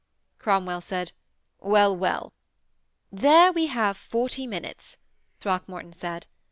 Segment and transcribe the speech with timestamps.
[0.39, 1.11] Cromwell said,
[1.59, 2.33] 'Well, well!'
[3.11, 4.97] 'There we have forty minutes,'
[5.39, 6.25] Throckmorton said.